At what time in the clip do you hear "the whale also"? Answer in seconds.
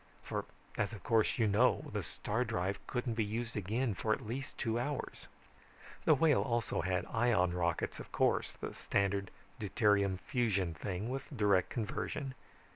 6.05-6.81